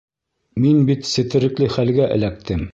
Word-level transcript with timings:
Мин 0.63 0.79
бит 0.87 1.05
сетерекле 1.11 1.71
хәлгә 1.77 2.13
эләктем... 2.19 2.69